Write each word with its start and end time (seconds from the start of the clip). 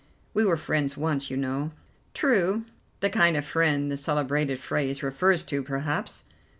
We 0.33 0.43
were 0.43 0.57
friends 0.57 0.97
once, 0.97 1.29
you 1.29 1.37
know." 1.37 1.69
"True; 2.15 2.65
the 3.01 3.09
kind 3.11 3.37
of 3.37 3.45
friend 3.45 3.91
the 3.91 3.97
celebrated 3.97 4.59
phrase 4.59 5.03
refers 5.03 5.43
to, 5.43 5.61
perhaps." 5.61 6.23